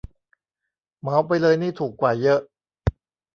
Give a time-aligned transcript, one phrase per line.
[0.99, 2.39] เหมาไปเลยนี่ถูกกว่าเยอะ